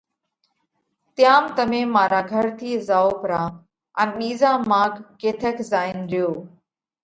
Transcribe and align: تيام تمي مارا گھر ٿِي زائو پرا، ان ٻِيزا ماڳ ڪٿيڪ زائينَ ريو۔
تيام 1.15 1.43
تمي 1.57 1.81
مارا 1.93 2.21
گھر 2.31 2.45
ٿِي 2.57 2.69
زائو 2.87 3.11
پرا، 3.21 3.41
ان 4.01 4.07
ٻِيزا 4.17 4.51
ماڳ 4.69 4.91
ڪٿيڪ 5.21 5.57
زائينَ 5.71 5.99
ريو۔ 6.11 6.29